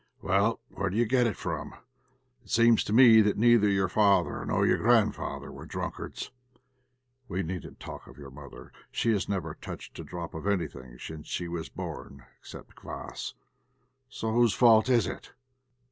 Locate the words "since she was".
10.97-11.69